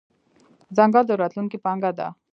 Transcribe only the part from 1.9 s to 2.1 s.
ده.